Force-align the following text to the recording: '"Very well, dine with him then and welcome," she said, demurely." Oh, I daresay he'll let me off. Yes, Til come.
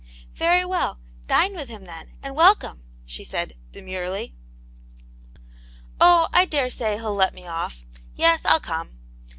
'"Very 0.33 0.65
well, 0.65 0.97
dine 1.27 1.53
with 1.53 1.69
him 1.69 1.85
then 1.85 2.13
and 2.23 2.35
welcome," 2.35 2.81
she 3.05 3.23
said, 3.23 3.53
demurely." 3.71 4.33
Oh, 6.01 6.27
I 6.33 6.45
daresay 6.45 6.95
he'll 6.95 7.13
let 7.13 7.35
me 7.35 7.45
off. 7.45 7.85
Yes, 8.15 8.41
Til 8.41 8.59
come. 8.61 8.97